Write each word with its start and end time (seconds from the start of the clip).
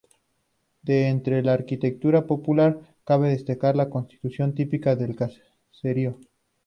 De 0.81 1.09
entre 1.09 1.43
la 1.43 1.53
arquitectura 1.53 2.25
popular 2.25 2.79
cabe 3.03 3.29
destacar 3.29 3.75
la 3.75 3.91
construcción 3.91 4.55
típica 4.55 4.95
del 4.95 5.15
caserío. 5.15 6.17